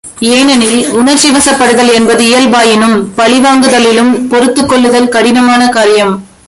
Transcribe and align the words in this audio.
ஏனெனில், 0.19 0.89
உணர்ச்சி 0.89 1.29
வசப்படுதல் 1.29 1.93
என்பது 1.93 2.25
இயல்பு 2.25 2.55
ஆயினும் 2.55 3.13
பழிவாங்குதலிலும், 3.17 4.27
பொறுத்துக் 4.27 4.69
கொள்ளுதல் 4.69 5.09
கடினமான 5.09 5.67
காரியம். 5.67 6.13